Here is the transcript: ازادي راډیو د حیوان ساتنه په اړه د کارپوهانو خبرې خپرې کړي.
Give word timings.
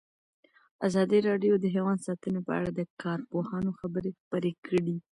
ازادي 0.87 1.19
راډیو 1.29 1.53
د 1.59 1.65
حیوان 1.75 1.97
ساتنه 2.07 2.39
په 2.47 2.51
اړه 2.57 2.69
د 2.73 2.81
کارپوهانو 3.01 3.71
خبرې 3.79 4.11
خپرې 4.19 4.51
کړي. 4.65 4.95